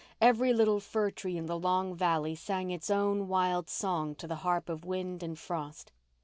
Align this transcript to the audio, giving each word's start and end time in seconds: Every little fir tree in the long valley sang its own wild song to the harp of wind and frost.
Every 0.19 0.51
little 0.51 0.79
fir 0.79 1.11
tree 1.11 1.37
in 1.37 1.45
the 1.45 1.59
long 1.59 1.93
valley 1.93 2.33
sang 2.33 2.71
its 2.71 2.89
own 2.89 3.27
wild 3.27 3.69
song 3.69 4.15
to 4.15 4.25
the 4.25 4.37
harp 4.37 4.67
of 4.67 4.83
wind 4.83 5.21
and 5.21 5.37
frost. 5.37 5.91